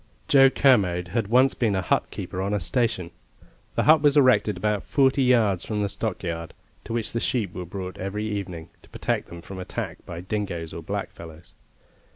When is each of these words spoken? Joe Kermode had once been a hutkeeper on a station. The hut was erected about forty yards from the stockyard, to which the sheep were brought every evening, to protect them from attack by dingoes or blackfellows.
Joe 0.27 0.49
Kermode 0.49 1.09
had 1.09 1.27
once 1.27 1.53
been 1.53 1.75
a 1.75 1.83
hutkeeper 1.83 2.41
on 2.43 2.55
a 2.55 2.59
station. 2.59 3.11
The 3.75 3.83
hut 3.83 4.01
was 4.01 4.17
erected 4.17 4.57
about 4.57 4.81
forty 4.83 5.21
yards 5.21 5.63
from 5.63 5.83
the 5.83 5.89
stockyard, 5.89 6.55
to 6.85 6.93
which 6.93 7.13
the 7.13 7.19
sheep 7.19 7.53
were 7.53 7.67
brought 7.67 7.99
every 7.99 8.25
evening, 8.25 8.69
to 8.81 8.89
protect 8.89 9.27
them 9.29 9.43
from 9.43 9.59
attack 9.59 10.03
by 10.07 10.21
dingoes 10.21 10.73
or 10.73 10.81
blackfellows. 10.81 11.51